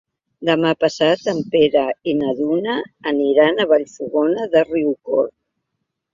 Demà 0.47 0.69
passat 0.83 1.27
en 1.33 1.41
Pere 1.55 1.83
i 2.13 2.15
na 2.21 2.31
Duna 2.39 2.79
aniran 3.13 3.59
a 3.59 3.69
Vallfogona 3.75 4.49
de 4.57 4.67
Riucorb. 4.73 5.33